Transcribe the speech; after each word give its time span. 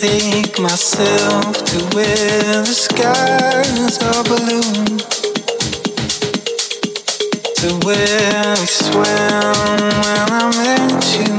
take 0.00 0.58
myself 0.58 1.62
to 1.62 1.78
where 1.94 2.62
the 2.62 2.72
skies 2.72 3.98
are 4.02 4.24
blue, 4.24 4.62
to 7.54 7.68
where 7.84 8.56
we 8.58 8.66
swam 8.66 9.04
when 10.00 10.28
I 10.32 10.44
met 10.56 11.04
you. 11.18 11.36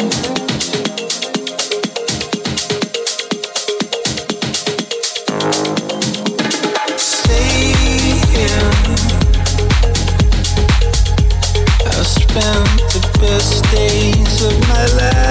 Stay 6.99 7.73
here. 8.29 8.69
I 11.87 12.03
spent 12.03 12.79
the 12.93 13.01
best 13.19 13.63
days 13.73 14.43
of 14.45 14.53
my 14.69 14.85
life. 14.97 15.30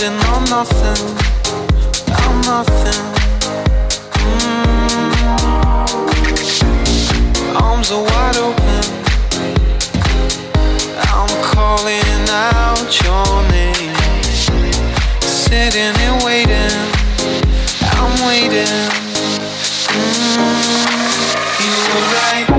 holding 0.00 0.18
on 0.28 0.44
nothing, 0.44 1.16
I'm 2.08 2.40
nothing. 2.42 3.04
Mm. 4.12 5.12
Arms 7.60 7.90
are 7.90 8.02
wide 8.02 8.36
open. 8.36 8.84
I'm 11.12 11.28
calling 11.42 12.28
out 12.30 13.02
your 13.04 13.42
name. 13.50 13.94
Sitting 15.20 15.94
and 16.06 16.24
waiting. 16.24 16.76
I'm 17.98 18.12
waiting. 18.26 18.88
Mm. 19.92 20.60
You 21.60 21.72
were 21.94 22.06
right. 22.14 22.49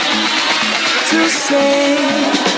to 1.10 1.28
say. 1.28 2.49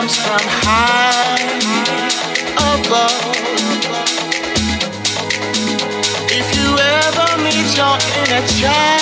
comes 0.00 0.16
from 0.16 0.40
high 0.64 1.58
above. 2.56 3.36
If 6.30 6.46
you 6.56 6.68
ever 6.78 7.42
meet 7.42 7.76
your 7.76 7.98
inner 8.16 8.46
child. 8.46 8.99